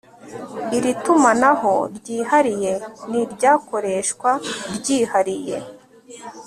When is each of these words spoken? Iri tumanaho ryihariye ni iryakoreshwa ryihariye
Iri 0.77 0.91
tumanaho 1.03 1.73
ryihariye 1.97 2.73
ni 3.09 3.17
iryakoreshwa 3.23 4.29
ryihariye 4.75 5.57